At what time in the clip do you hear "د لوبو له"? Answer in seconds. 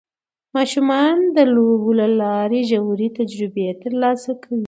1.35-2.07